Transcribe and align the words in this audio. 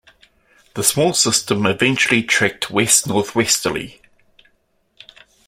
The 0.73 0.83
small 0.83 1.13
system 1.13 1.67
eventually 1.67 2.23
trekked 2.23 2.71
west-northwesterly. 2.71 4.01